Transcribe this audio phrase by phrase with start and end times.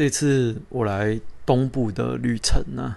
[0.00, 2.96] 这次我来东部的旅程呢，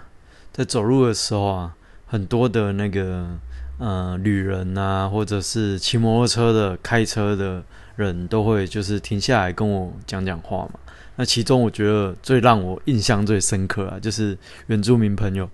[0.50, 1.74] 在走路的时候啊，
[2.06, 3.28] 很多的那个
[3.76, 7.62] 呃旅人啊，或者是骑摩托车的、开车的
[7.96, 10.80] 人都会就是停下来跟我讲讲话嘛。
[11.16, 15.46] 那其中我觉得最让我印象最深刻啊，就是原住民朋友，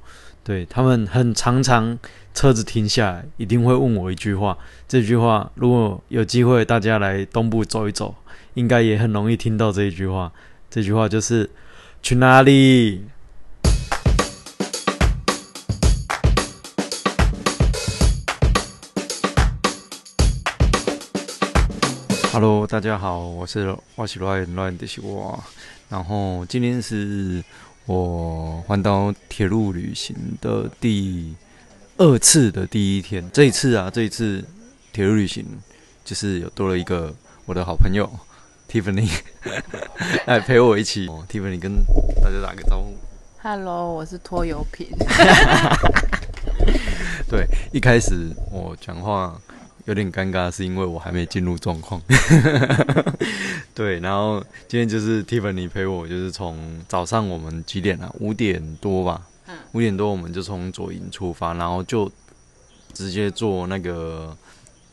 [0.44, 1.98] 对他们很常常
[2.32, 4.56] 车子停下来，一定会问我一句话。
[4.86, 8.14] 这句话如果有机会大家来东部走一走，
[8.54, 10.32] 应该也很容易听到这一句话。
[10.72, 11.50] 这句话就是
[12.00, 13.02] 去哪里
[22.32, 25.42] ？Hello，大家好，我是我是乱乱的是我。
[25.88, 27.42] 然后今天是
[27.86, 31.34] 我环岛铁路旅行的第
[31.96, 33.28] 二次的第一天。
[33.32, 34.44] 这一次啊，这一次
[34.92, 35.44] 铁路旅行
[36.04, 37.12] 就是有多了一个
[37.44, 38.08] 我的好朋友。
[38.70, 39.10] Tiffany
[40.26, 41.08] 来陪我一起。
[41.08, 41.84] 哦 Tiffany 跟
[42.22, 42.96] 大家打个招呼。
[43.42, 44.86] Hello，我是拖油瓶。
[47.28, 49.36] 对，一开始我讲话
[49.86, 52.00] 有点尴尬，是因为我还没进入状况。
[53.74, 58.08] 对，然后今天就是 Tiffany 陪我，就是从早上我们几点啊？
[58.20, 59.26] 五点多吧。
[59.48, 59.56] 嗯。
[59.72, 62.08] 五点多我们就从左营出发，然后就
[62.94, 64.36] 直接坐那个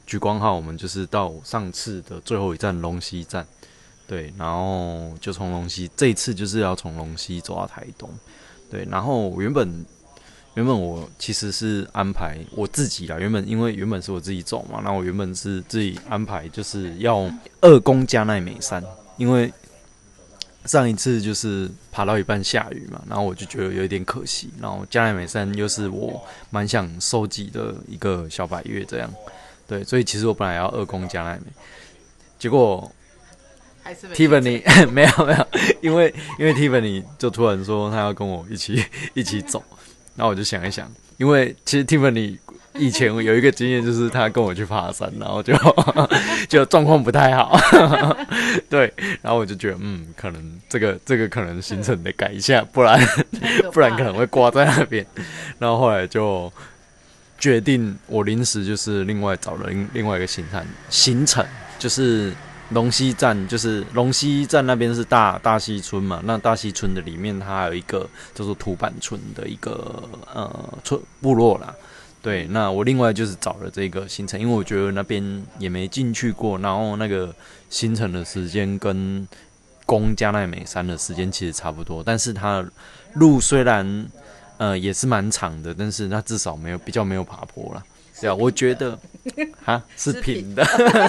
[0.07, 3.45] 莒光号，我们就是到上次的最后一站龙溪站。
[4.07, 8.09] 对，然后就从龙溪，这一次就是要从龙溪走到台东。
[8.71, 9.85] 对，然后原本
[10.53, 18.81] 原本我其实是安排我自己啦，原本因为原本是我自己走嘛，那我原本是自己安排就是要二宫加奈美山，
[19.17, 19.51] 因为
[20.63, 29.13] 上一次就是爬到一半下雨嘛，然后我就觉得有一点可惜，然后加奈美山又是我蛮想收集的一个小百月这样，
[29.67, 31.51] 对，所以其实我本来要二宫加奈美，
[32.39, 32.89] 结果。
[34.13, 35.47] Tiffany 没有没有，
[35.81, 39.63] 因为因为 Tiffany 就突然说他要跟我一起一起走，
[40.15, 42.37] 然后我就想一想，因为其实 Tiffany
[42.75, 45.53] 以前有一个经验，就是他跟我去爬山，然后就
[46.47, 47.59] 就状况不太好，
[48.69, 52.99] 对，然后我就觉得嗯，可能这个这个可能行程得改一下，不然
[53.73, 55.05] 不然可能会挂在那边，
[55.57, 56.51] 然后后来就
[57.39, 61.45] 决定我临时就是另外找了另另外一个行程行程
[61.79, 62.33] 就是。
[62.71, 71.73] 龙溪站就是龙溪站那边是大大溪村嘛，那大溪村的里面它还有一个叫做土板村的一个呃村部落啦。
[72.21, 77.33] 对，那我另外就是找了这个行程，因为我觉得那边也没进去过，然后那个
[77.69, 79.25] 行程的时间跟
[79.85, 82.65] 攻加奈美山的时间其实差不多，但是它
[83.13, 84.05] 路虽然
[84.57, 87.81] 呃也是蛮长的，但是它至少没有比较没有爬坡了。
[88.21, 88.97] 对啊，我觉得
[89.65, 90.65] 啊是平的，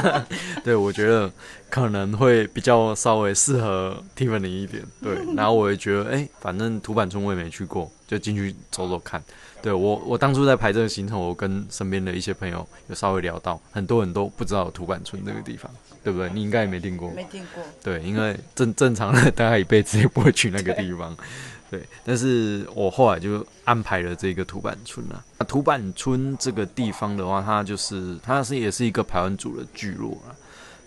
[0.65, 1.31] 对我觉得
[1.71, 4.83] 可能会比较稍微适合 Tiffany 一点。
[5.03, 9.23] 对，然后我也觉得，哎，反正土板村我也没去过，就进去走走看。
[9.61, 15.71] 对我，我当初在排这个行程，我跟身边的一些朋友有稍微聊到，很多人都不知道土板村这个地方，
[16.05, 16.31] 对不对？
[16.33, 17.63] 你应该也没听过，没听过。
[17.83, 21.17] 对，因为正正常的大概一辈子也不会去那个地方。
[21.71, 25.23] 对，但是我后来就安排了这个土板村啊。
[25.39, 30.33] 那土板村这个地方的话，它就是它是也是一个排湾族的聚落啊。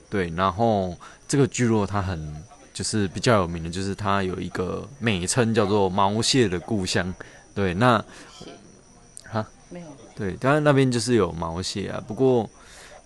[0.10, 0.98] 对，然后
[1.28, 2.36] 这个聚落它很
[2.74, 7.14] 就是比较有名的，就是它有一个美称叫做毛蟹的故乡。
[7.54, 8.04] 对，那
[9.24, 9.88] 哈没有。
[10.16, 12.50] 对，当然那边就是有毛蟹啊，不过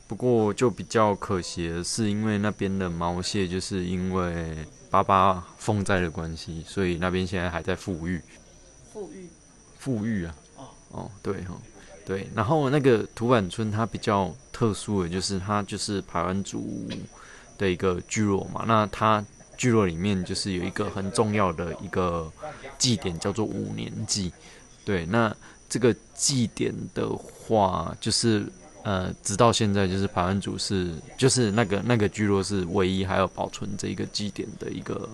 [0.07, 4.55] 不过就比较可惜的是，因为那边的毛蟹就是因为。
[4.91, 8.21] 爸爸风灾的关系，所以那边现在还在富裕。
[8.93, 9.27] 富裕，
[9.77, 10.35] 富裕啊！
[10.55, 11.57] 哦哦，对哈，
[12.05, 12.29] 对。
[12.33, 16.87] 然后那个土板村它比较特殊的就是它就是排湾族
[17.57, 18.63] 的一个聚落嘛。
[18.65, 19.25] 那它
[19.57, 22.31] 聚落里面就是有一个很重要的一个
[22.77, 24.31] 祭典，叫做五年祭。
[24.85, 25.35] 对，那
[25.67, 28.49] 这个祭典的话，就是。
[28.85, 35.09] 呃，直到现在，就是排湾族是，就是那个那个聚落是唯一还有保存这一个祭典的一个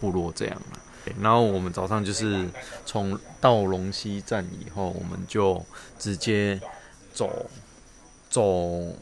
[0.00, 0.60] 部落这样
[1.20, 2.44] 然后我们早上就是
[2.84, 5.64] 从到龙溪站以后，我们就
[6.00, 6.60] 直接
[7.14, 7.46] 走
[8.28, 8.92] 走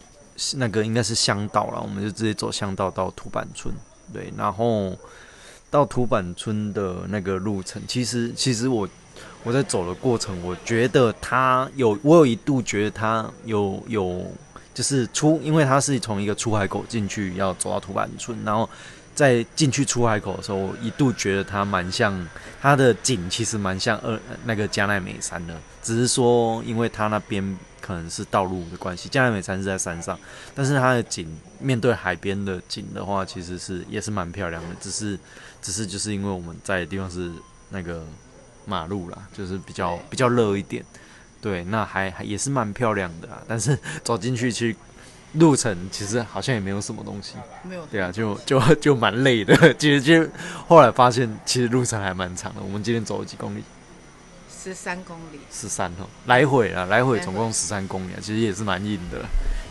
[0.56, 3.74] 那个应该是乡道了，我们就直接走乡道到土板村。
[4.12, 4.94] 对，然后
[5.70, 8.86] 到土板村的那个路程，其实其实我。
[9.42, 14.24] 我在走的过程，我觉得他有，我有一度觉得他有有，
[14.74, 18.68] 就是出，因为他是从一个出海口进去，要走到土板村，然后
[19.14, 22.26] 在进去出海口的时候，我一度觉得它蛮像，
[22.60, 27.58] 它的景其实蛮像二那个加奈美山的，只是说因为它那边。
[27.82, 30.16] 可能是道路的关系，加奈美山是在山上，
[30.54, 31.26] 但是它的景
[31.58, 35.18] 面对海边的景的话，其实是也是蛮漂亮的，只是
[35.62, 37.32] 只是就是因为我们在的地方是
[37.70, 38.04] 那个
[38.64, 40.84] 马路啦，就是比较比较热一点，
[41.40, 44.76] 对，那还还也是蛮漂亮的啊，但是 走进去去。
[45.34, 47.86] 路程其实好像也没有什么东西，没有。
[47.86, 49.54] 对啊，就就就蛮累的。
[49.78, 50.28] 其实就
[50.66, 52.60] 后来发现，其实路程还蛮长的。
[52.60, 53.62] 我们今天走了几公里？
[54.50, 55.38] 十三公里。
[55.48, 59.24] 十三哦，来回啊，来回总共十三公里啊，其实也是蛮硬的，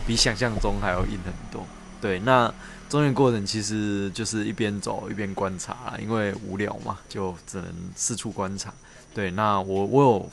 [0.06, 1.66] 比想象中还要硬很多。
[2.00, 2.50] 对，那
[2.90, 8.74] 中间过程其实就是一边走一边观察，因为无聊嘛，就只能四处观察。
[9.14, 10.30] 对，那我我有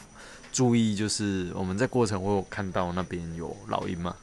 [0.52, 4.16] 注意，就是我们在过程我有看到那边有老鹰嘛。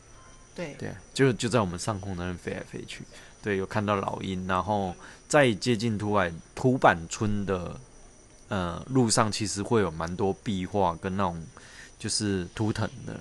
[0.52, 3.04] 对对，就就在我们上空那边飞来飞去。
[3.40, 4.92] 对，有看到老鹰，然后
[5.28, 7.78] 在接近土板土板村的
[8.48, 11.40] 呃路上，其实会有蛮多壁画跟那种
[12.00, 13.20] 就是图腾的。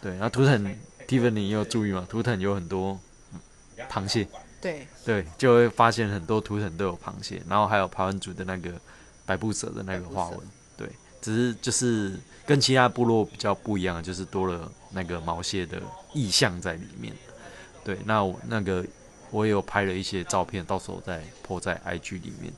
[0.00, 0.74] 对，然后图腾
[1.06, 2.06] ，Tiffany 也有注意吗？
[2.08, 2.98] 图腾有很多
[3.90, 4.26] 螃蟹。
[4.64, 4.86] 对。
[5.04, 8.72] 对，就会发现很多图腾都有螃蟹，然后还有排湾族的那个
[9.26, 10.38] 百步蛇的那个花纹。
[10.76, 10.88] 对，
[11.20, 15.80] 只是就是跟其他部落比较不一样，就是多了那个毛蟹的。
[16.16, 17.12] 意象在里面，
[17.82, 18.86] 对，那我那个
[19.32, 22.52] 我也有拍了一些照片，到时候再泼在 IG 里面，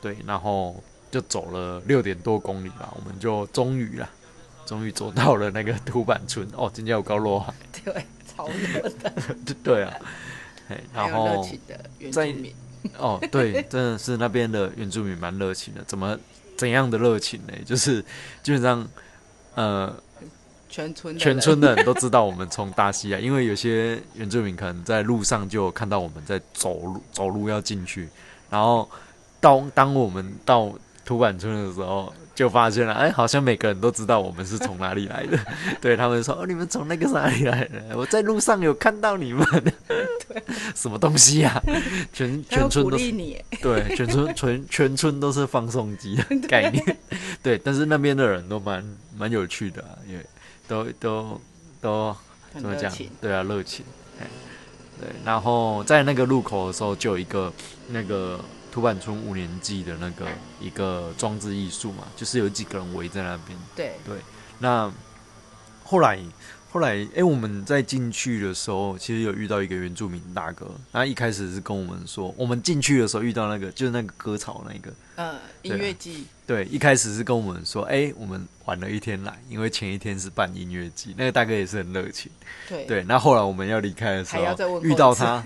[0.00, 4.10] 对，然后就走了六点多公里吧，我们就终于了，
[4.66, 6.44] 终于走到了那个土板村。
[6.56, 7.54] 哦，今天有高落海，
[7.84, 9.12] 对，超热的，
[9.62, 9.94] 对啊，
[10.94, 11.46] 然后
[12.12, 12.34] 在
[12.96, 16.18] 哦，对，真的是那边的原住民蛮热情的，怎么
[16.56, 17.52] 怎样的热情呢？
[17.64, 18.02] 就是
[18.42, 18.88] 基本上，
[19.54, 19.94] 呃。
[20.70, 28.06] 全村全村的人都知道我们从大溪来，因为有些原住民可能在路上就看到我们在走路，走路要进去，
[28.50, 28.86] 然后
[29.40, 30.70] 到当我们到
[31.06, 35.36] 土板村的时候，就发现了，哎，好像每个人都知道我们是从哪里来的。
[35.82, 37.96] 对他们说：“哦，你们从那个哪里来的？
[37.96, 39.44] 我在路上有看到你们。
[40.76, 41.60] ”什么东西呀？
[42.12, 43.10] 全 全村都是
[43.60, 46.96] 对，全村全全村都是放送机的概念。
[47.42, 48.84] 对，但是那边的人都蛮
[49.16, 50.24] 蛮有趣的，因为。
[50.68, 51.40] 都都
[51.80, 52.14] 都
[52.52, 52.92] 怎么讲？
[53.20, 53.84] 对啊，热情。
[55.00, 57.52] 对，然后在那个路口的时候，就有一个
[57.88, 58.38] 那个
[58.70, 60.26] 土板村五年级的那个
[60.60, 63.58] 一个装置艺术嘛，就是有几个人围在那边。
[63.74, 64.18] 对对，
[64.58, 64.90] 那
[65.84, 66.18] 后来。
[66.70, 70.66] 后来，哎，我们在进去的时候，其实有遇到一个原住民大哥。
[70.92, 76.26] 然后一开始是跟我们说，我们进去的时候遇到那个，就是那个割草那个，呃，音乐季。
[76.46, 81.14] 对，一开始是跟我们说，哎，我们晚了一天来，因为前一天是办音乐季。
[81.16, 82.30] 那个大哥也是很热情。
[82.68, 85.42] 对对，那后来我们要离开的时候，遇到他，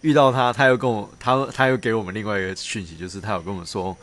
[0.00, 3.96] 遇到他，他又跟我，他他又给我们另外一个讯息，就是他有跟我们说，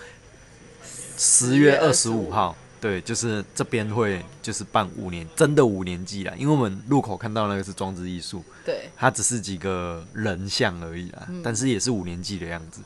[1.17, 2.55] 十月二十五号。
[2.81, 6.33] 对，就是这边会就是办五年，真的五年祭啦。
[6.35, 12.81] 因为我们路口看到那个是装置艺术，对，它只是几个人像而已啦，但是也是五年祭的样子。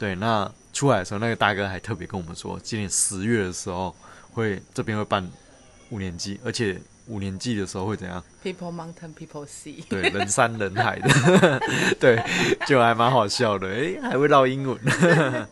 [0.00, 3.94] 对，那出来的时候，那个大哥还特别跟我们说，今年十月的时候
[4.32, 5.30] 会这边会办
[5.90, 9.84] 五年祭，而且五年级的时候会怎样？People mountain, people sea。
[9.88, 11.60] 对，人山人海的，
[12.00, 12.22] 对，
[12.66, 13.68] 就还蛮好笑的。
[13.68, 14.78] 哎，还会唠英文。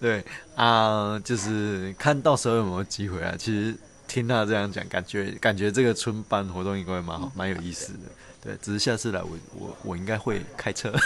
[0.00, 0.24] 对
[0.56, 3.34] 啊，就是看到时候有没有机会啊。
[3.38, 3.76] 其实
[4.08, 7.98] 听他这样讲，感觉感觉这个春班活动应该蛮好，蛮有意思的。
[8.42, 10.90] 对，只是下次来我我我应该会开车。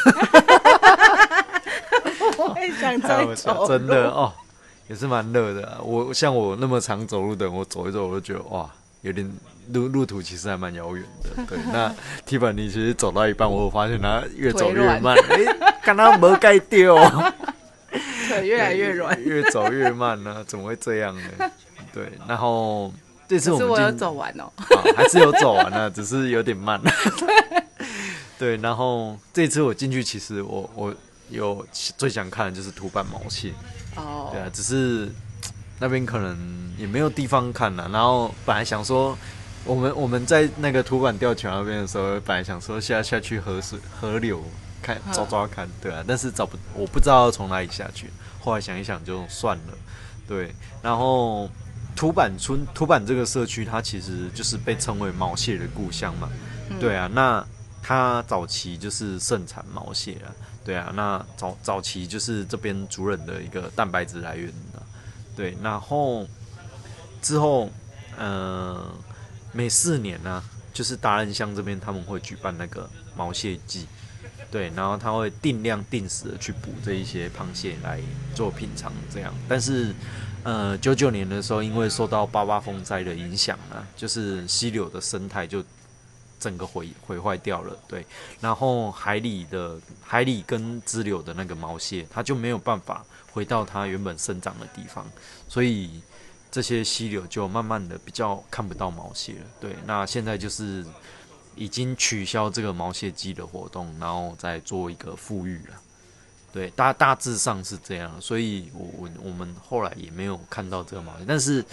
[2.39, 3.67] 我也想再走。
[3.67, 4.33] 真的哦，
[4.89, 5.81] 也是蛮热的。
[5.83, 8.71] 我像我那么长走路的，我走一走我都觉得哇，
[9.05, 9.31] 有点
[9.73, 11.45] 路路途其实还蛮遥远的。
[11.47, 11.89] 对，那
[12.27, 16.97] t i f a 其实走到一半，我发现他越走越慢，哎，刚刚没盖掉。
[18.27, 20.43] 腿越来越软，越走越慢呢？
[20.47, 21.51] 怎么会这样呢？
[21.93, 22.93] 对，然后
[23.29, 24.51] 这次我们有走完哦，
[24.97, 26.81] 还是有走完了，只是有点慢。
[28.39, 30.95] 对，然后这次我进去，其实我我
[31.29, 31.65] 有
[31.99, 33.53] 最想看的就是土板毛线
[33.95, 35.09] 哦，对啊，只是
[35.85, 36.35] 那边可能
[36.79, 37.87] 也没有地方看了。
[37.93, 39.15] 然后本来想说，
[39.67, 44.43] 我们我们在那个土板吊桥那边的时候，本来想说下下去河水河流。
[44.81, 48.11] 看抓抓看，对啊，但是找不，我不知道从哪里下去。
[48.39, 49.73] 后来想一想，就算了。
[50.29, 51.49] 对，然后
[51.97, 56.29] 土板村土板这个社区，它其实就是被称为毛蟹的故乡嘛。
[56.79, 57.43] 对啊，那
[57.83, 60.29] 它早期就是盛产毛蟹啊。
[60.63, 64.74] 对啊，那早早期就是这边族人的一个蛋白质来源的。
[65.37, 66.27] 对，然后
[67.21, 67.71] 之后，
[68.19, 68.93] 嗯，
[69.53, 73.87] 每四年呢，就是达人乡这边他们会举办那个毛蟹季。
[74.51, 78.01] 对，然后他会定量定时的去捕这一些螃蟹来
[78.37, 79.35] 做品尝，这样。
[79.49, 79.93] 但是，
[80.45, 85.61] 呃，九九年的时候，因为受到八八风灾的影响啊，就是溪流的生态就
[86.39, 87.77] 整个毁毁坏掉了。
[87.89, 88.07] 对，
[88.41, 95.05] 然后海里的海里跟支流的那个毛蟹，它就没有办法回到它原本生长的地方，
[95.49, 96.01] 所以
[96.53, 99.47] 这些溪流就慢慢的比较看不到毛蟹了。
[99.61, 100.87] 对，那现在就是
[101.57, 105.75] 已经取消这个毛蟹季的活动，然后再做一个富裕了。
[106.53, 111.65] 对，大大致上是这样，所以我我我们后来也没有看到这个毛蟹，但是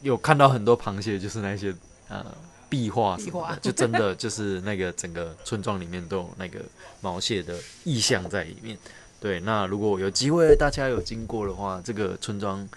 [0.00, 1.76] 有看到很多螃蟹，就是那些
[2.08, 2.24] 呃
[2.70, 6.60] 壁画什么的，就真的就是那个整个村庄里面都有那个
[7.02, 8.78] 毛蟹的意象在里面。
[9.20, 12.68] 对，那如果有机会大家有经过的话，这个村庄，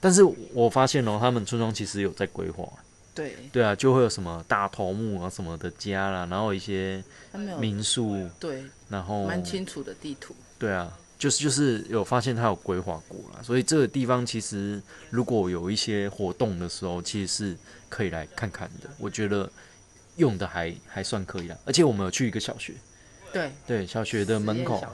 [0.00, 2.68] 但是我发现哦，他们村庄其实有在规划。
[3.14, 7.00] 对对啊，就会有什么大头目啊什么的家啦，然后一些
[7.60, 10.34] 民宿，对，然后蛮清楚的地图。
[10.58, 17.56] 对啊，就是就是有发现他有规划过了，所以这个地方其实如果有一些活动的时候，其实是
[17.88, 18.90] 可以来看看的。
[18.98, 19.48] 我觉得
[20.16, 22.74] 用的还还算可以啦，而且我们有去一个小学，
[23.32, 24.84] 对对，小学的门口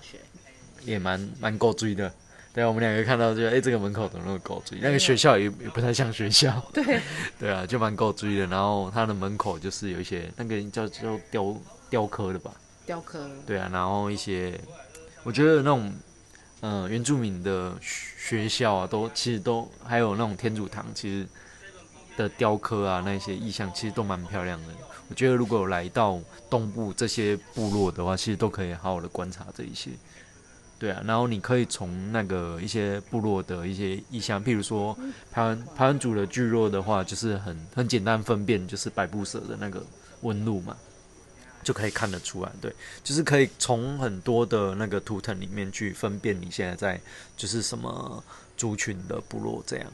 [0.85, 2.13] 也蛮蛮够追的。
[2.53, 4.79] 对，我们两个看到就哎，这个门口怎么那么够追？
[4.83, 7.01] 那个学校也也不太像学校， 对
[7.39, 8.47] 对啊，就蛮够追的。
[8.49, 11.57] 然后它的门口就是有一些那个叫叫雕
[11.89, 12.53] 雕刻的吧，
[12.85, 14.59] 雕刻对啊，然后一些。
[15.23, 15.93] 我觉得那种，
[16.63, 21.29] 嗯，原住民的学校啊，都其实都还有那种天主堂，其实
[22.17, 24.69] 的雕刻啊，那些意象其实都蛮漂亮的。
[25.11, 26.19] 我觉得如果有来到
[26.49, 29.91] 东部这些部落的话，其实都可以好好的观察这一些。
[30.81, 34.99] 对啊，然后你可以从那个一些部落的一些意象，譬如说
[35.31, 39.81] 排湾排湾族的聚落的话，就是很很简单分辨，就是百步蛇的那个
[40.23, 40.77] 纹路嘛。
[41.63, 46.99] 就可以看得出来，对，就是可以从很多的那个图腾里面去分辨你现在在
[47.37, 48.25] 就是什么
[48.57, 49.87] 族群的部落这样，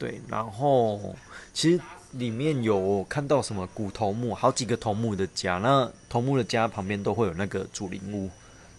[0.00, 1.14] 对，然后
[1.54, 8.28] 其实里面有看到什么古头目，好几个头目的家，那头目的家旁边都会有那个主灵屋，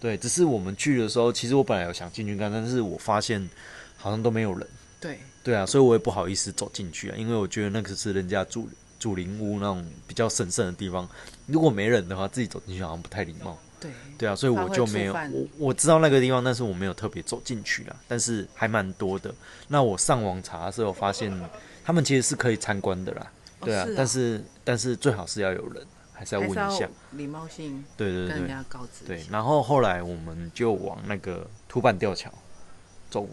[0.02, 3.50] 对，只是我们去的时候，其实我本来有想进去看，但是我发现
[3.96, 4.68] 好像都没有人，
[5.00, 8.68] 对，对啊，所以我也不好意思走进去啊，因为我觉得那个是人家住。
[9.02, 11.10] 主灵屋那种比较神圣的地方，
[11.48, 13.58] 如果没人的话，自己走进去好像不太礼貌。
[13.80, 17.96] 对对啊，所以我就没有我我知道那个地方，但是我没有特别走进去啦。
[18.08, 19.34] 但是还蛮多的。
[19.68, 21.36] 那我上网查的时候发现，
[21.84, 23.32] 他们其实是可以参观的啦。
[23.62, 25.84] 对啊，但是但是最好是要有人，
[26.22, 26.88] 还是要问一下。
[27.14, 27.84] 礼貌性。
[27.98, 29.06] 对对对，跟人家告知。
[29.08, 32.32] 对，然后后来我们就往那个土板吊桥
[33.10, 33.28] 走，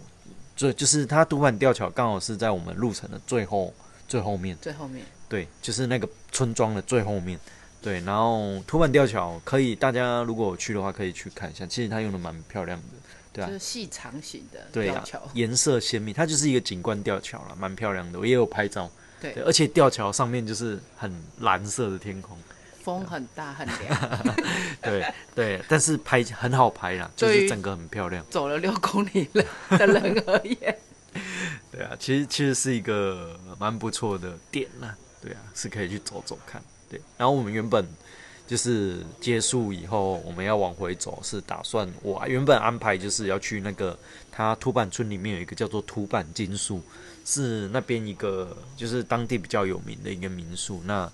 [0.56, 3.74] 这就是它土板吊桥刚好是在我们路程的最后
[4.08, 5.04] 最后面，最后面。
[5.28, 7.38] 对，就是那个村庄的最后面，
[7.82, 12.86] 对，然后土板吊桥可以，大家如果去的话可以去看一下，其实它用的蛮漂亮的，
[13.34, 18.90] 对啊，就是细长型的吊桥，颜色鲜明，它就是一个景观吊桥了，蛮漂亮的，我也有拍照，
[19.20, 22.34] 对，而且吊桥上面就是很蓝色的天空，
[22.82, 24.34] 风很大很凉，
[24.82, 25.04] 对
[25.34, 29.44] 对，但是拍很好拍啦，就是整个很漂亮，走了六公里了
[29.78, 30.78] 的人而言，
[31.70, 34.94] 对啊，其实其实是一个蛮不错的点呢。
[35.20, 36.62] 对啊，是可以去走走看。
[36.88, 37.84] 对，然后我们原本
[38.46, 43.98] 就是结束以后，我们要往回走，是打算我原本安排就是要去那个
[44.30, 46.80] 它土板村里面有一个叫做土板金树，
[47.24, 50.80] 是那边一个就是当地比较有名的一个民宿。
[50.84, 51.10] 那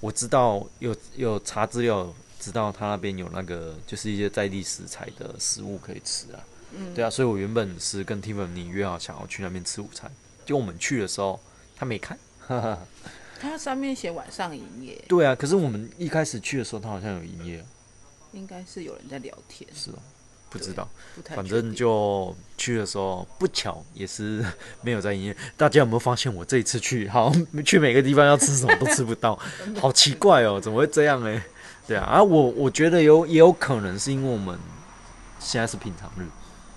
[0.00, 6.40] 我知道有有查资料，知道他那边有那个就是一些在地食材的食物可以吃啊。
[6.72, 10.10] 嗯，对啊，所以我原本是跟 Tiffany 约好想要去那边吃午餐，
[10.46, 11.38] 结果我们去的时候
[11.76, 12.16] 他没开。
[13.40, 15.02] 它上面写晚上营业。
[15.08, 17.64] 对啊，可是我们一开始去的时候，他好像有营业。
[18.32, 19.68] 应该是有人在聊天。
[19.74, 19.98] 是哦，
[20.50, 20.86] 不知道。
[21.34, 24.44] 反正就去的时候不巧也是
[24.82, 25.36] 没有在营业。
[25.56, 29.38] 大家有没有发现我这一次去，好像 去每个地方要吃什么都吃不到，
[29.80, 31.42] 好奇怪哦，怎么会这样呢？
[31.86, 34.58] 对啊，啊，我我觉得有也有可能是因为我们
[35.38, 36.26] 现在是平常日。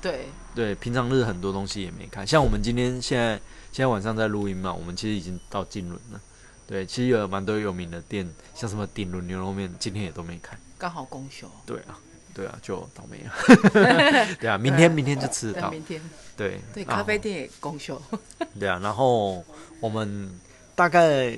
[0.01, 3.35] 对对，平常日很多东西也没看，像我们今天现在
[3.71, 6.19] 现在晚上在录音嘛，我们其实已经到金轮了。
[6.65, 11.47] 对，其实有蛮多有名的店，像什么鼎轮牛肉面，今天也都没开，刚好公休。
[11.65, 11.99] 对啊，
[12.33, 14.27] 对啊，就倒霉了。
[14.39, 15.69] 对啊，明天明天就吃得到。
[15.69, 16.01] 明天。
[16.35, 18.01] 对对，咖啡店也公休。
[18.59, 19.43] 对啊，然后
[19.79, 20.29] 我们
[20.75, 21.37] 大概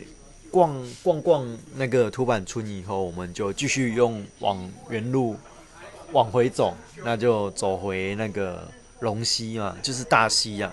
[0.49, 0.73] 逛
[1.03, 5.35] 逛逛那个土板村以后，我们就继续用往原路
[6.13, 8.67] 往回走，那就走回那个
[9.01, 10.71] 龙溪嘛，就是大溪呀，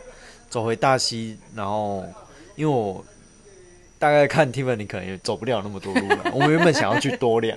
[0.49, 2.07] 走回大溪，然后
[2.55, 3.05] 因为我。
[4.03, 6.25] 大概看 Tiffany 可能也走不了那么多路了。
[6.35, 7.57] 我们原本想要去多良，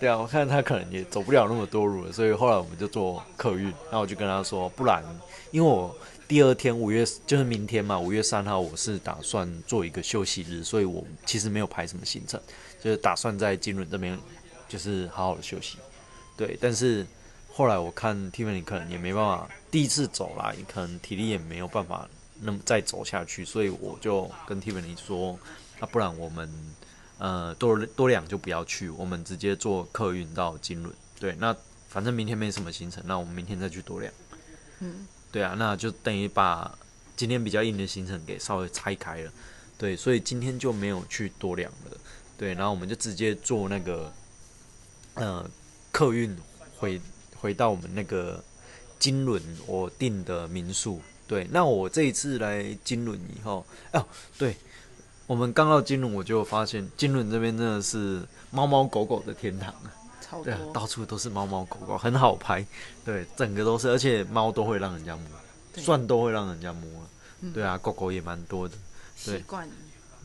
[0.00, 3.66] 对啊，我看他可能也走不了那么多路了，所以后来我们就坐客运。
[3.66, 5.04] 然后我就跟他说，不然，
[5.52, 12.40] 因为我第二天五月就是明天嘛，五月三号我是打算做一个休息日，所以我其实没有排什么行程，
[12.82, 14.18] 就是打算在金轮这边
[14.68, 15.78] 就是好好的休息。
[16.36, 17.06] 对，但是
[17.52, 22.08] 后来我看 Tiffany 可能也没办法第一次走啦，可能体力也没有办法
[22.40, 25.38] 那么再走下去，所以我就跟 Tiffany 说，
[25.80, 26.50] 那不然我们
[27.18, 30.94] 呃多多两就不要去，我们直接坐客运到金轮。
[31.18, 31.56] 对，那
[31.88, 34.12] 反正明天没什么行程，那我们明天再去多两。
[34.80, 36.76] 嗯，对啊，那就等于把
[37.16, 39.32] 今天比较硬的行程给稍微拆开了。
[39.78, 41.96] 对，所以今天就没有去多两了。
[42.36, 44.12] 对，然后我们就直接坐那个
[45.14, 45.48] 呃
[45.90, 46.36] 客运
[46.76, 47.00] 回
[47.34, 48.42] 回到我们那个
[48.98, 51.00] 金轮我订的民宿。
[51.26, 54.06] 对，那我这一次来金轮以后，哦，
[54.38, 54.56] 对，
[55.26, 59.92] 我们刚到金轮，我就发现金轮这边真的是猫猫狗狗的天堂啊。
[60.20, 60.72] 超对啊，多。
[60.72, 62.64] 到处都是猫猫狗狗，很好拍。
[63.04, 65.24] 对，整个都是，而且猫都会让人家摸，
[65.72, 66.82] 对蒜都会让人家摸。
[67.40, 68.74] 嗯对啊，狗狗也蛮多的。
[69.24, 69.68] 对习惯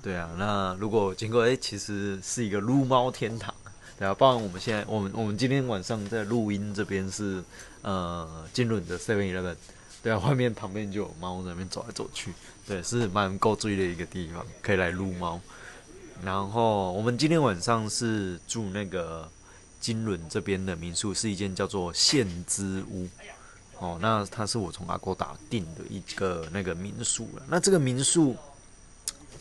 [0.02, 3.54] 对啊，那如果经过，哎、其实是一个撸猫天堂。
[4.00, 7.44] 对啊，包含我们现在，我们我们今天晚上在录音这边是
[7.82, 9.56] 呃金轮的 Seven Eleven。
[10.02, 12.34] 对啊，外面旁边就有猫在那边走来走去。
[12.68, 15.40] 对，是蛮够注意的一个地方，可以来撸猫。
[16.24, 19.28] 然后我们今天晚上是住那个
[19.80, 23.08] 金轮这边的民宿，是一间叫做现之屋。
[23.80, 27.44] 哦，那它是我从阿哥打定的一个那个民宿了。
[27.50, 28.36] 那这个民宿，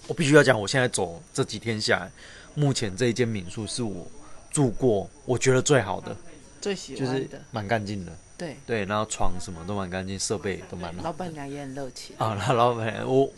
[0.07, 2.11] 我必须要讲，我现在走这几天下来，
[2.55, 4.11] 目前这一间民宿是我
[4.51, 6.17] 住过我觉得最好的，
[6.59, 8.13] 最喜就是，蛮干净的。
[8.41, 11.03] 对，对，然后床什么都蛮干净，设备都蛮好。
[11.03, 12.17] 老板娘也很热情。
[12.19, 13.31] 啊，那老板娘，我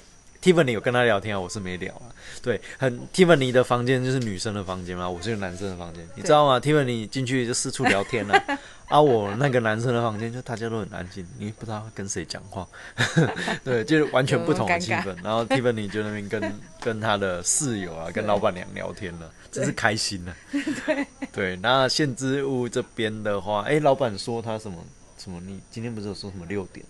[0.42, 2.10] Tiffany 有跟他聊天啊，我是没聊啊。
[2.42, 8.34] 对，很 Tiffany 的房间就是女生的房间嘛，我是个男生的房间，你知道吗？Tiffany 进去就四处聊天了、
[8.88, 12.66] 啊，我那个男生的房间就大家都很安静，你不知道跟谁讲话，
[13.62, 15.14] 对，就是完全不同的气氛。
[15.22, 20.34] 然后 Tiffany 就那边跟跟他的室友啊，跟老板娘聊天了，真是开心了、
[20.84, 24.78] 对对，那限之屋这边的话，哎，老板说他什么
[25.16, 25.40] 什么？
[25.46, 26.84] 你今天不是有说什么六点？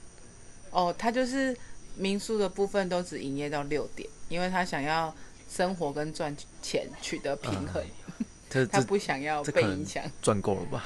[0.70, 1.54] 哦，他就是
[1.96, 5.14] 民宿的部分都只营业到六点，因为他想要
[5.48, 7.82] 生活跟赚钱取得平衡，
[8.48, 10.02] 他这这不想要被影响。
[10.20, 10.84] 赚够了吧？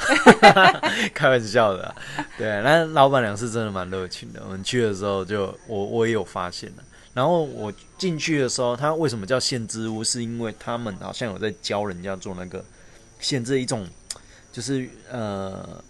[1.15, 1.97] 开玩笑的啊、
[2.39, 4.43] 对，那老板娘是真的蛮热情的。
[4.45, 6.85] 我们去的时候就我我也有发现了。
[7.15, 10.05] 然后我进去的时候，他为什么叫限制屋？
[10.05, 12.63] 是因为他们好像有在教人家做那个
[13.19, 13.89] 限制一种，
[14.53, 15.83] 就是呃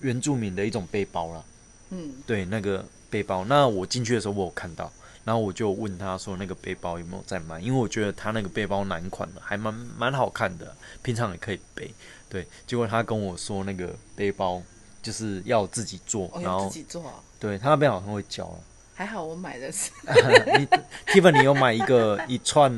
[0.00, 1.42] 原住民的一种背包啦。
[1.88, 3.44] 嗯，对，那个背包。
[3.44, 4.90] 那我进去的时候，我有看到，
[5.24, 7.60] 然后我就问他说，那个背包有没有在卖？
[7.60, 11.92] 因为我觉得他那个背包男款的，还蛮蛮好看的，平常也可以背。
[12.28, 14.62] 对，结果他跟我说，那个背包
[15.02, 17.14] 就是要自己做，哦，然后自己做啊。
[17.40, 18.58] 对他那边好像会教啊。
[18.94, 19.92] 还好我买的是
[20.58, 20.66] 你
[21.06, 22.68] Tiffany 有买一个 一串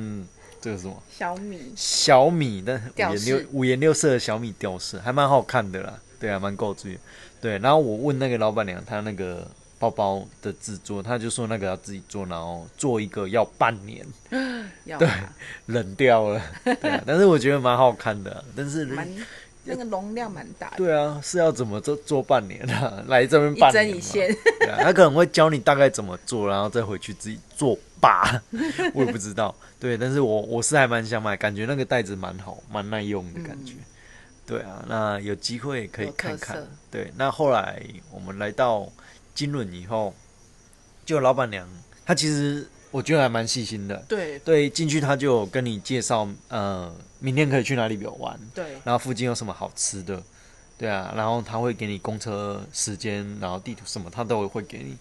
[0.60, 5.98] 这个什么小米，小米的五颜六五颜六色的小米吊饰，还蛮好看的啦。
[6.18, 6.98] 对啊，蛮够注意。
[7.40, 15.08] 对，然后我问那个老板娘，她那个包包的制作，他就说那个要自己做，然后做一个要半年， 对
[15.66, 16.40] 冷掉了。
[16.62, 19.08] 对啊，但是我觉得蛮好看的啊、但是蛮
[19.64, 23.02] 那个容量蛮大的，对啊，是要怎么做做半年啊？
[23.08, 24.36] 来这边一半年嘛针一线。
[24.60, 28.42] 对啊，他可能会教你大概怎么做，然后再回去自己做吧。
[28.92, 33.72] 我也不知道，对，但是我我是还蛮想买，感觉那个袋子蛮好，蛮耐用的感觉。
[34.46, 36.68] 对啊，那有机会可以看看色。
[36.90, 38.90] 对，那后来我们来到
[39.34, 40.14] 金轮以后，
[41.04, 41.68] 就老板娘
[42.04, 43.96] 她其实我觉得还蛮细心的。
[44.08, 50.22] 对对，进去她就有跟你介绍，呃，明天可以去哪里游玩，对，然后附近有什么好吃的，
[50.78, 54.96] 对啊，然后他会给你公车时间，然后地图什么他都会给你。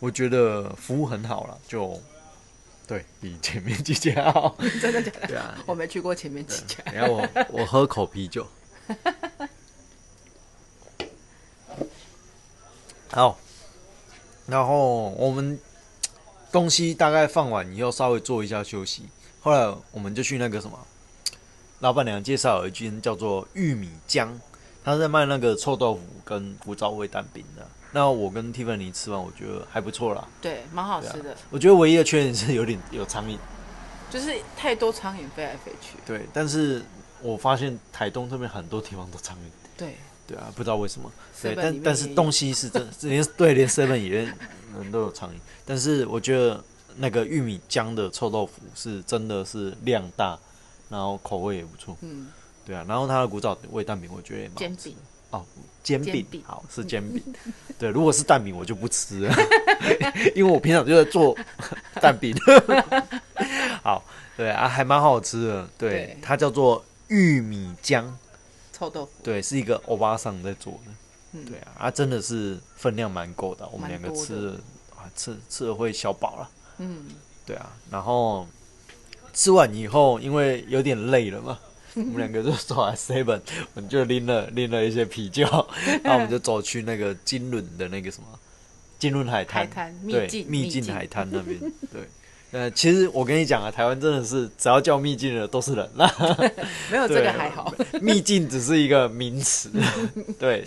[0.00, 2.00] 我觉得服务很好了，就
[2.86, 4.54] 对比前面几家好。
[4.82, 5.26] 真的假的？
[5.28, 6.76] 对啊，我没去过前面几家。
[6.92, 8.46] 然后我我喝口啤酒。
[13.10, 13.38] 好，
[14.46, 15.58] 然后我们
[16.52, 19.08] 东西大概放完以后，稍微做一下休息。
[19.40, 20.78] 后来我们就去那个什么，
[21.80, 24.28] 老板娘介绍有一间叫做玉米浆，
[24.84, 27.66] 他在卖那个臭豆腐跟古早味蛋饼的。
[27.92, 30.26] 那我跟 Tiffany 吃完，我觉得还不错啦。
[30.42, 33.38] 对，蛮好吃的，我觉得唯一的缺点是有点有苍蝇，
[34.10, 35.96] 就是太多苍蝇飞来飞去。
[36.04, 36.84] 对，但是
[37.22, 39.40] 我发现台东这边很多地方都苍蝇。
[39.76, 41.10] 对，对啊，不知道为什么。
[41.42, 45.34] 对，但但是东西是真，连对连 seven 也人都有苍蝇。
[45.66, 46.62] 但是我觉得
[46.96, 50.38] 那个玉米浆的臭豆腐是真的是量大，
[50.88, 51.96] 然后口味也不错。
[52.00, 52.28] 嗯，
[52.64, 54.76] 对啊，然后它的古早味蛋饼我觉得也蛮
[55.30, 55.44] 好哦，
[55.82, 57.22] 煎饼好是煎饼。
[57.78, 59.34] 对，如果是蛋饼我就不吃了，
[60.34, 61.36] 因为我平常就在做
[62.00, 62.34] 蛋饼。
[63.82, 64.02] 好，
[64.36, 65.68] 对啊，还蛮好吃的。
[65.76, 68.04] 对，对它叫做玉米浆，
[68.76, 70.90] 臭豆腐，对，是一个欧巴桑在做的。
[71.36, 74.52] 嗯对啊，啊，真的是分量蛮够的，我们两个吃了
[74.96, 76.50] 啊，吃吃了会小饱了。
[76.78, 77.06] 嗯，
[77.44, 78.46] 对啊，然后
[79.32, 81.58] 吃完以后，因为有点累了嘛，
[81.94, 83.40] 我们两个就走来 seven，
[83.74, 85.44] 我们就拎了拎了一些啤酒，
[86.04, 88.28] 然后我们就走去那个金轮的那个什么
[88.98, 89.68] 金轮海滩，
[90.08, 91.58] 对秘境海滩那边，
[91.92, 92.08] 对。
[92.54, 96.08] 呃，其实我跟你讲啊，台湾真的是只要叫秘境的都是人啦，
[96.88, 99.68] 没有这个还好，秘境只是一个名词，
[100.38, 100.64] 对，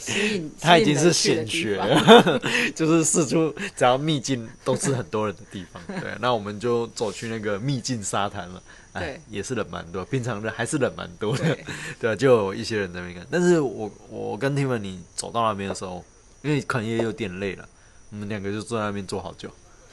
[0.60, 2.41] 它已经是显学的地方了，
[2.76, 5.82] 就是四处只要秘境都是很多人的地方。
[6.02, 8.62] 对，那我们就走去那个秘境沙滩了。
[8.91, 11.58] 哎对，也是人蛮多，平常人还是人蛮多的。
[12.02, 13.26] 对，就有一些人在那边看。
[13.32, 16.04] 但是我我跟 Tiffany 走到那边的时候，
[16.41, 17.65] 因为可能也有点累了，
[18.10, 19.50] 我们两个就坐在那边坐好久。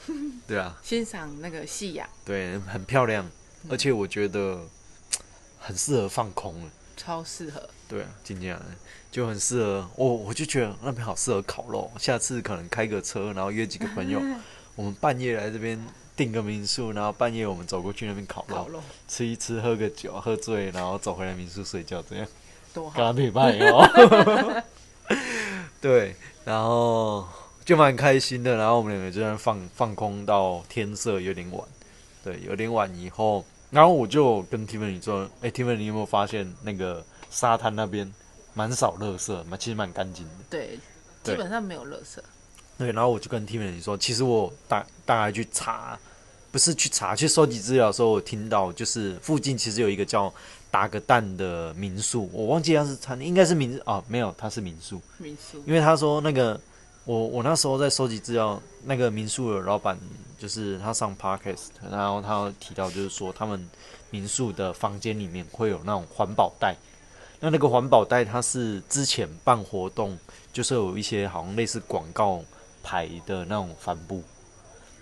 [0.47, 3.29] 对啊，欣赏那个夕阳，对，很漂亮，
[3.69, 4.59] 而且我觉得
[5.59, 6.71] 很适合放空了。
[6.97, 7.69] 超适合。
[7.87, 8.59] 对啊，今天
[9.11, 11.91] 就很适合我，我就觉得那边好适合烤肉。
[11.99, 14.21] 下次可能开个车，然后约几个朋友，
[14.75, 15.79] 我们半夜来这边
[16.15, 22.27] 订个民宿，然后半夜我们走过去那边烤肉，烤肉吃一吃，喝个酒，喝醉，然后走回来民宿睡觉，这样
[22.73, 24.63] 多好，陪伴哦。
[25.79, 27.27] 对，然后
[27.65, 31.67] 就蛮开心的，然后我们两个就在那放放空到天色有点晚，
[32.23, 38.09] 对，有点晚以后，然后我就跟 Tiffany 说：“哎，Tiffany，你有没有发现那个沙滩那边
[38.53, 40.77] 蛮少垃圾，蛮其实蛮干净的。”对，
[41.23, 42.19] 基本上没有垃圾。
[42.77, 45.97] 对，然后我就跟 Tiffany 说，其实我大大概去查，
[46.51, 50.31] 不是去查，去收集资料的时候，我听到就是附近其实有一个叫
[50.69, 56.59] 打个蛋的民宿，我忘记它是餐厅，应该是民哦，没有，它是民宿，民宿因为他说那个
[57.05, 59.95] 我我那时候在收集资料，那个民宿的老板
[60.39, 63.69] 就是他上 podcast，然后他提到就是说他们
[64.09, 66.75] 民宿的房间里面会有那种环保袋，
[67.39, 70.17] 那那个环保袋它是之前办活动，
[70.51, 72.43] 就是有一些好像类似广告
[72.81, 74.23] 牌的那种帆布，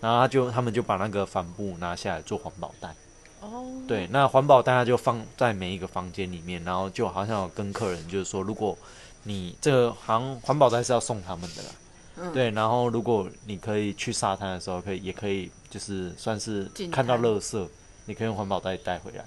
[0.01, 2.93] 然后他就他们就把那个帆布拿下来做环保袋。
[3.39, 8.77] 哦，对，那环保袋它就放在每一个房间里面，然后就好像有跟客人就是说，如果
[9.23, 11.69] 你这个好像环保袋是要送他们的啦，
[12.17, 17.67] 嗯对，然后如果你可以去沙滩的时候，可以也可以就是算是看到滩垃圾，
[18.05, 19.25] 你可以用环保袋带回来。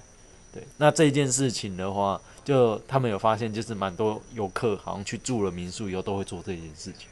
[0.53, 7.07] 对，那这一件事情的话，就他们有发现，就是蛮多游客好像去住了民宿以后都会做这件事情。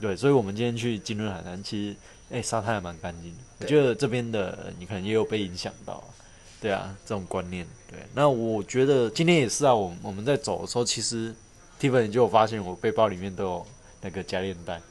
[0.00, 1.96] 对，所以我们今天去金润海滩，其实
[2.30, 3.38] 哎、沙滩还蛮干净的。
[3.60, 6.04] 我对觉得这边的你可能也有被影响到啊，
[6.60, 7.64] 对啊，这种观念。
[7.88, 11.32] 对，那我觉得今天也是啊，我们我们在走的时候，其实
[11.80, 13.66] Tiffany 就有发现我背包里面都有
[14.00, 14.82] 那个夹链袋、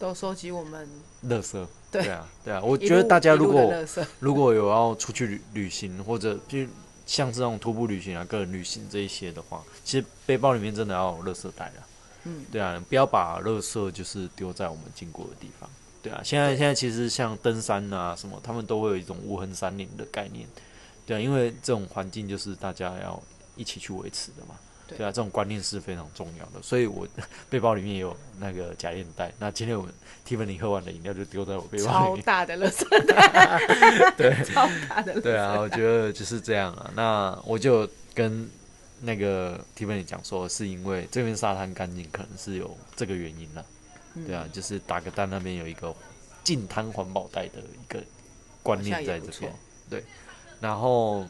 [0.00, 0.88] 都收集我们
[1.28, 1.64] 垃圾。
[1.92, 3.70] 对啊，对啊，我一觉得大家如果
[4.18, 6.66] 如果有要出去旅旅行，或者就
[7.04, 11.84] 像这种徒步旅行啊、个人旅行这一些的话，其实背包里面真的要有垃圾袋啊。
[12.24, 15.68] 嗯，对啊，不要把垃圾就是丢在我们经过的地方。
[16.02, 20.48] 对啊，现在对现在其实像登山啊什么，他们都会有一种无痕山林的概念。
[21.04, 23.22] 对啊，因为这种环境就是大家要
[23.54, 24.54] 一起去维持的嘛。
[24.90, 27.06] 对对啊，这种观念是非常重要的，所以我
[27.48, 29.32] 背包里面也有那个假链袋。
[29.38, 29.92] 那今天我们
[30.26, 32.24] Tiffany 喝完的饮料就丢在我背包里超。
[32.26, 33.60] 大的垃圾袋，
[34.18, 35.20] 对 超大的垃圾袋。
[35.20, 36.90] 对啊，我觉得就是这样啊。
[36.94, 38.48] 那我就跟
[39.00, 43.64] 那个 Tiffany 讲说，是因为这边沙滩干净，可能是有这个原因啦。
[44.14, 45.94] 嗯对啊，就是打个蛋那边有一个
[46.42, 48.02] 净滩环保袋的一个
[48.62, 49.48] 观念在这边错。
[49.88, 50.04] 对，
[50.60, 51.24] 然后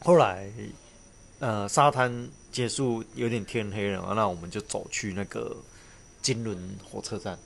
[0.00, 0.50] 后来
[1.40, 5.56] 呃沙滩结束有点天黑了嘛，那我们就走去那个
[6.22, 6.56] 金轮
[6.88, 7.36] 火车站。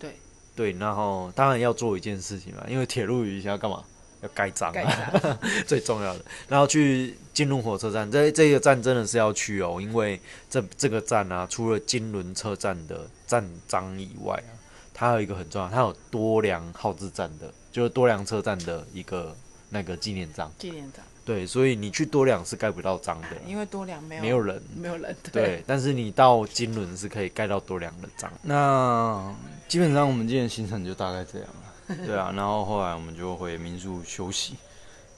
[0.00, 0.16] 对，
[0.56, 3.84] 对，然后当然要做一件事情嘛，因为铁路鱼要干嘛？
[4.20, 6.24] 要盖章盖啊， 最重要的。
[6.48, 14.50] 然后去金轮火车站，这这个站真的是要去哦，因为这这个站啊，除了金轮车站的站章以外啊，
[14.92, 19.36] 它有一个很重要，它有多良号志站的，就是多良车站的一个
[19.70, 20.52] 那个纪念章。
[20.58, 24.62] 纪念章，对，所以你去多良是盖不到章的，因为多良没有没有人。
[24.74, 28.32] 没有人对，但是你到金轮是可以盖到多良的章。
[28.40, 29.30] 那
[29.68, 31.96] 基本上我们今天行程就大概这样了。
[32.06, 34.54] 对啊，然后后来我们就回民宿休息，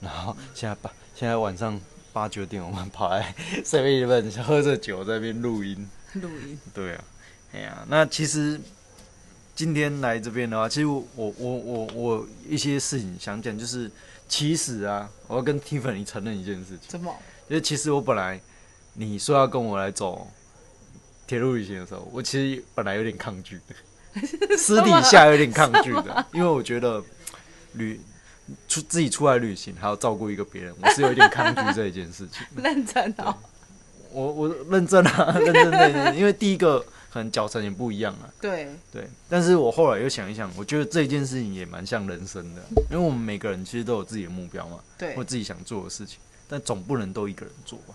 [0.01, 1.79] 然后现在八现在晚上
[2.11, 5.87] 八九点，我们跑来 Seven Eleven 喝着酒在那边录音。
[6.19, 7.03] 录音，对啊，
[7.53, 8.59] 哎呀，那其实
[9.55, 13.89] 今天来这边的话，其实我我我我我一些事情想讲，就是
[14.31, 17.13] 其实啊，我要跟 Tiffany 承认一件事情，怎么？
[17.49, 18.39] 就是其实我本来
[18.93, 20.25] 你说要跟我来走
[21.27, 27.03] 铁路旅行的时候，我其实本来有点抗拒的， 私底下有点抗拒的， 因为我觉得
[27.73, 27.99] 旅
[28.69, 32.47] 出自己出来旅行还要照顾一个别人，我是有一点抗拒这一件事情。
[32.55, 33.35] 认真哦，
[34.11, 39.07] 我我认真啊，认真认真，因为第一个可能脚程也不一样啊，对，对。
[39.27, 47.93] 但是我后来又想一想，我觉得这件事情也蛮像人生的，因为我们每个人其实都有自己的目标嘛，对或，自己想做的事情，但总不能都一个人做吧。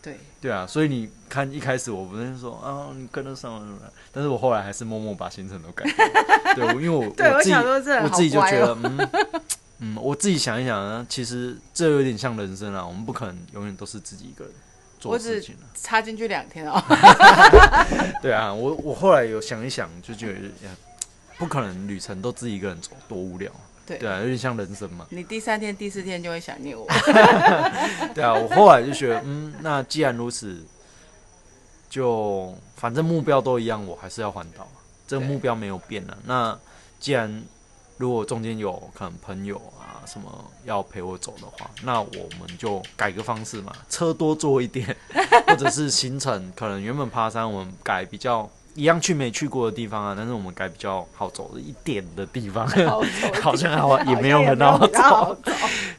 [0.00, 6.54] 对，对啊，所以你看一开始我不是说啊，你跟得上了，但是我后来还是默默把行程都改了。
[6.54, 9.08] 对，因为我对我自己我自己就觉得哦，嗯
[9.80, 14.52] 嗯，我自己想一想呢，其实这有点像人生啊，我们不可能永远都是自己一个人
[14.98, 15.64] 做我只事情啊。
[15.74, 16.82] 插进去两天哦，
[18.20, 20.74] 对啊，我我后来有想一想，就觉得呀
[21.38, 23.60] 不可能旅程都自己一个人走，多无聊啊。
[23.86, 25.06] 对对啊，有点像人生嘛。
[25.08, 26.86] 你第三天、第四天就会想念我，
[28.14, 30.62] 对啊，我后来就觉得，嗯，那既然如此，
[31.88, 34.68] 就反正目标都一样，我还是要环岛，
[35.06, 36.18] 这个目标没有变啊。
[36.26, 36.58] 那
[37.00, 37.42] 既然
[37.98, 44.96] 如果中间有可能朋友啊什么要陪我走的话，那我们就改个方式嘛，车多坐一点，
[45.46, 52.66] 或者是行程可能原本爬山我们改比较一样去没去过的地方啊，但是我们改比较好走的一点的地方。
[52.86, 53.02] 好
[53.42, 54.86] 好像好也没有很好。
[54.86, 55.36] 走，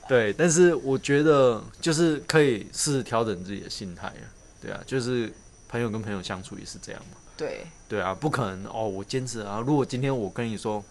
[0.08, 4.24] 对，但是我觉得就是可以试着调整自己的心态啊，
[4.62, 5.32] 对啊，就是
[5.68, 10.82] 朋友跟朋友相处也是这样嘛，对，对啊，不可能哦，我坚持啊，如果今天我跟你说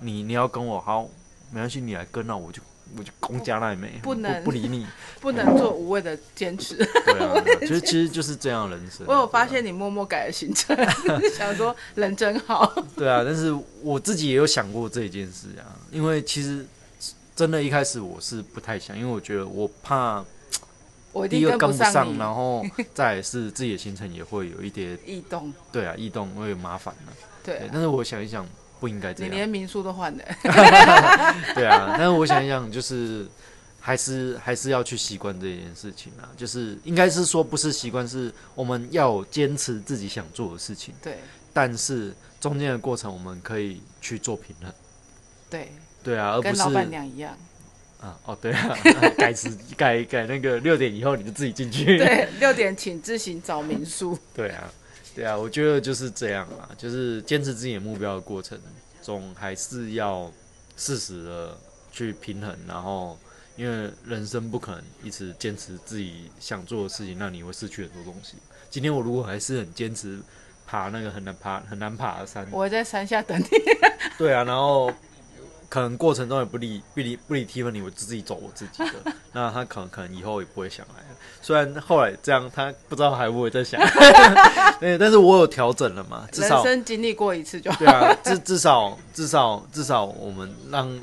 [0.00, 1.08] 你你要跟我好，
[1.50, 2.60] 没关系，你来跟那我就
[2.96, 4.86] 我就公家那也没不能不理你，
[5.20, 6.76] 不能做无谓的坚持。
[6.76, 9.08] 对啊， 其实其实就是这样人生啊。
[9.08, 10.76] 我有发现你默默改了行程，
[11.36, 12.70] 想说人真好。
[12.96, 16.66] 对啊，但是我自己也有想过这一件事啊，因为其实
[17.34, 20.24] 真的一开始我是不太想，因为我觉得我怕
[21.30, 27.12] 第一个跟不不上，然后再是自己的行程也会有一点异动，对啊异动，会有麻烦的。
[27.42, 28.46] 对对，但是我想一想，
[28.84, 29.32] 不应该这样。
[29.32, 30.22] 你连民宿都换了，
[31.54, 33.26] 对啊，但是我想一想，就是
[33.80, 41.16] 还是还是要去习惯这件事情啊，就是应该是说不是习惯，是我们要有坚持自己想做的事情，对。
[41.54, 44.70] 但是中间的过程我们可以去做平衡。
[45.48, 47.34] 对，对啊，而不是跟老板娘一样，
[48.02, 48.76] 啊，哦，对啊，
[49.16, 51.96] 改时改改那个六点以后你就自己进去。
[51.96, 54.70] 对，六点请自行找民宿， 对啊，
[55.14, 58.58] 对啊，我觉得就是这样啊，就是坚持自己的目标的过程
[59.02, 60.30] 中，还是要
[60.76, 61.56] 适时的
[61.92, 63.16] 去平衡，然后
[63.56, 68.34] 因为人生不可能一直坚持自己想做的事情，那你会失去很多东西。
[68.70, 70.18] 今天我如果还是很坚持
[70.66, 73.46] 爬那个很难爬很难爬的山，我会在山下等你。
[74.18, 74.92] 对啊，然后
[75.74, 81.16] 可能过程中也不理不理不理 Tiffany，我自己走我自己的， 那他可能可能以后也不会想来了。
[81.42, 83.80] 虽然后来这样，他不知道还会不会再想，
[84.78, 87.78] 对，但是我有调整了嘛，至人少生经历过一次就好。
[87.80, 90.96] 对啊，至至少至少至少我们让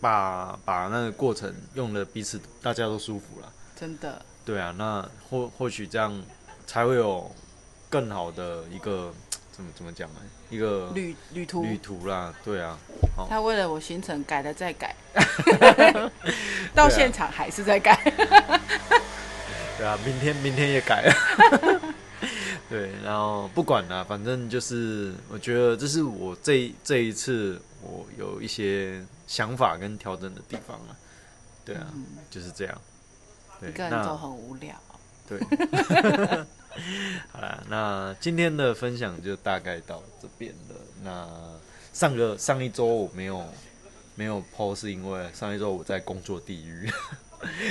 [0.00, 3.52] 把把那个过程用的彼此大家都舒服了。
[3.78, 6.22] 真的，对啊，那或或许这样
[6.66, 7.30] 才会有
[7.90, 9.12] 更好的一个
[9.60, 10.20] 怎么怎么讲呢？
[10.48, 12.78] 一个旅旅途，旅途啦，对啊，
[13.28, 14.96] 他为了我行程改了再改，
[16.74, 17.94] 到现场还是在改。
[19.76, 21.12] 对啊，明天明天也改了。
[22.70, 30.96] 对，然后不管啦，反正就是我觉得这是我这这一次我有一些想法跟调整的地方啊。
[31.64, 32.80] 对啊，嗯就是这样。
[33.60, 34.74] 一，个人那走很无聊。
[35.28, 35.38] 对，
[37.32, 40.76] 好啦，那今天的分享就大概到这边了。
[41.02, 41.28] 那
[41.92, 43.44] 上个上一周我没有
[44.14, 46.90] 没有 PO，是因为上一周我在工作地狱。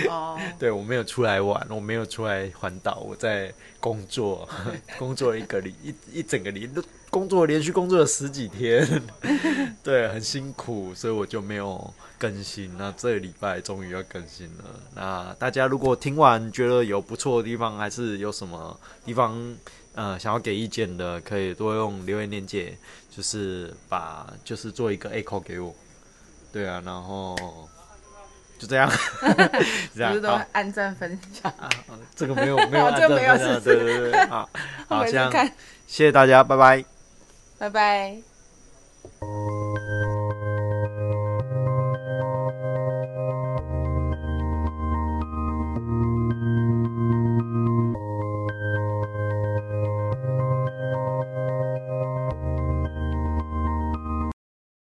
[0.09, 4.47] 哦， 对我没有出来玩，我没有出来环岛，我在工作，
[4.97, 6.69] 工作一个礼一一整个礼，
[7.09, 9.01] 工作连续工作了十几天，
[9.83, 12.75] 对，很辛苦，所以我就没有更新。
[12.77, 14.63] 那这个礼拜终于要更新了。
[14.95, 19.55] 那大家如果听完觉得有不错的地方，还是有什么地方
[19.93, 22.77] 呃想要给意见的，可以多用留言链接，
[23.09, 25.73] 就是把就是做一个 echo 给我。
[26.51, 27.35] 对啊，然后
[28.59, 28.91] 就这样，
[29.95, 30.41] 这样不是都好。
[30.51, 31.51] 按赞分享？
[31.57, 31.67] 啊，
[32.15, 34.47] 这个没有 没有哦按赞分享，是对对对，好，
[34.89, 35.31] 我好，这样，
[35.87, 36.83] 谢谢大家，拜拜。
[37.57, 38.17] 拜拜。